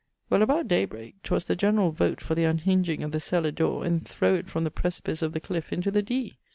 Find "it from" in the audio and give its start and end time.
4.39-4.63